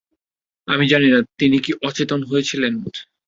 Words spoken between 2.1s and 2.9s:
হয়েছিলেন?